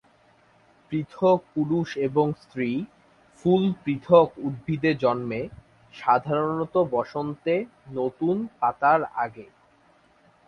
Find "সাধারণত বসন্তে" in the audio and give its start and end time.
5.93-7.55